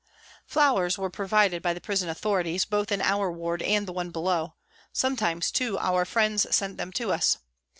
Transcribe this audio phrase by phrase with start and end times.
[0.47, 4.55] Flowers were provided by the prison authorities, both in our ward and the one below;
[4.91, 7.37] sometimes, too, our friends sent them to us.